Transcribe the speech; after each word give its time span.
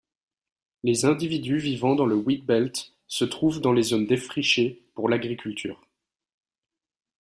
Les 0.81 1.05
individus 1.05 1.59
vivant 1.59 1.93
dans 1.93 2.07
le 2.07 2.15
Wheatbelt 2.15 2.73
se 3.05 3.23
trouvent 3.23 3.61
dans 3.61 3.71
les 3.71 3.83
zones 3.83 4.07
défrichées 4.07 4.81
pour 4.95 5.09
l'agriculture. 5.09 5.87